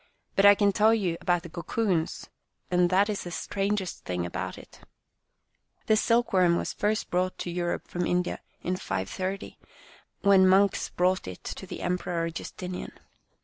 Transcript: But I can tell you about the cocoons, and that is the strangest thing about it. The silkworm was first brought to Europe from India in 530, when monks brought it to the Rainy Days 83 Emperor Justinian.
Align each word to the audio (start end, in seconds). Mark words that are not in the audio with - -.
But 0.35 0.47
I 0.47 0.55
can 0.55 0.71
tell 0.71 0.95
you 0.95 1.15
about 1.21 1.43
the 1.43 1.49
cocoons, 1.49 2.27
and 2.71 2.89
that 2.89 3.07
is 3.07 3.21
the 3.21 3.29
strangest 3.29 4.03
thing 4.03 4.25
about 4.25 4.57
it. 4.57 4.79
The 5.85 5.95
silkworm 5.95 6.57
was 6.57 6.73
first 6.73 7.11
brought 7.11 7.37
to 7.37 7.51
Europe 7.51 7.87
from 7.87 8.07
India 8.07 8.39
in 8.63 8.77
530, 8.77 9.59
when 10.21 10.47
monks 10.47 10.89
brought 10.89 11.27
it 11.27 11.43
to 11.43 11.67
the 11.67 11.75
Rainy 11.75 11.75
Days 11.75 11.75
83 11.75 11.85
Emperor 11.85 12.29
Justinian. 12.31 12.91